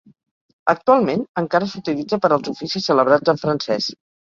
[0.73, 3.97] Actualment, encara s'utilitza per als oficis celebrats en francès.